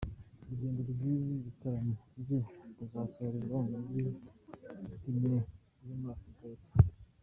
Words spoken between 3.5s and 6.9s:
mu mijyi ine yo muri Afurika y’Epfo.